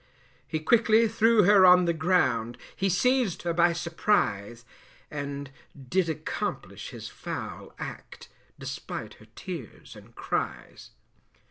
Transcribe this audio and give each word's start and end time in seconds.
He 0.47 0.57
quickly 0.59 1.07
threw 1.07 1.43
her 1.43 1.63
on 1.63 1.85
the 1.85 1.93
ground, 1.93 2.57
He 2.75 2.89
seized 2.89 3.43
her 3.43 3.53
by 3.53 3.71
surprise, 3.73 4.65
And 5.11 5.51
did 5.89 6.09
accomplish 6.09 6.89
his 6.89 7.07
foul 7.07 7.75
act, 7.77 8.27
Despite 8.57 9.13
her 9.19 9.27
tears 9.35 9.95
and 9.95 10.15
cries. 10.15 10.89